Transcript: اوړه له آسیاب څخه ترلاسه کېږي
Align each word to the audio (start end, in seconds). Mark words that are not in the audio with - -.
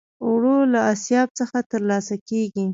اوړه 0.25 0.55
له 0.73 0.79
آسیاب 0.93 1.27
څخه 1.39 1.57
ترلاسه 1.71 2.15
کېږي 2.27 2.65